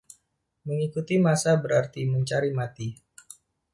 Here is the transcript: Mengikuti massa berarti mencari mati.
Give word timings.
Mengikuti 0.65 1.15
massa 1.25 1.53
berarti 1.63 2.01
mencari 2.13 2.49
mati. 2.59 2.87